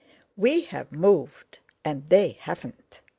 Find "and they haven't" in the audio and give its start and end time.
1.85-3.01